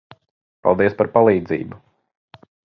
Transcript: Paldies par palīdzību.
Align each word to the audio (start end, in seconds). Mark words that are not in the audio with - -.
Paldies 0.67 0.97
par 1.01 1.09
palīdzību. 1.19 1.79